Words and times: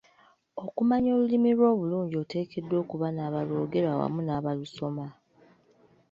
Okumanya 0.65 1.09
olulimi 1.15 1.49
lwo 1.57 1.67
obulungi 1.73 2.15
oteekeddwa 2.23 2.75
okuba 2.83 3.07
n'abalwogera 3.11 3.89
wamu 3.99 4.19
n'abaalusoma. 4.23 5.05